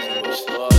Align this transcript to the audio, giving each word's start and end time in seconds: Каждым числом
Каждым 0.00 0.32
числом 0.32 0.69